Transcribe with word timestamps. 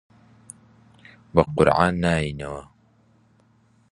بە 1.33 1.41
قورعان 1.55 1.93
نایەینەوە! 2.03 2.63